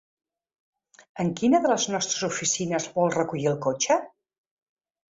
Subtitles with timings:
[1.25, 4.03] En quina de les nostres oficines vol recollir el cotxe?